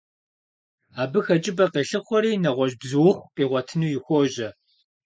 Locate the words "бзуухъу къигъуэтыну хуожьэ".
2.81-4.49